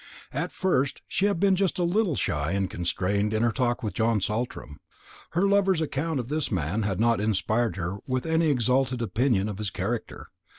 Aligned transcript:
At 0.33 0.51
first 0.51 1.03
she 1.07 1.27
had 1.27 1.39
been 1.39 1.55
just 1.55 1.77
a 1.77 1.83
little 1.83 2.15
shy 2.15 2.53
and 2.53 2.67
constrained 2.71 3.35
in 3.35 3.43
her 3.43 3.51
talk 3.51 3.83
with 3.83 3.93
John 3.93 4.19
Saltram. 4.19 4.79
Her 5.33 5.47
lover's 5.47 5.79
account 5.79 6.19
of 6.19 6.27
this 6.27 6.51
man 6.51 6.81
had 6.81 6.99
not 6.99 7.21
inspired 7.21 7.75
her 7.75 7.99
with 8.07 8.25
any 8.25 8.47
exalted 8.49 9.03
opinion 9.03 9.47
of 9.47 9.59
his 9.59 9.69
character. 9.69 10.29